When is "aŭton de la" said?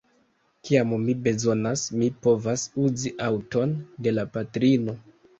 3.27-4.25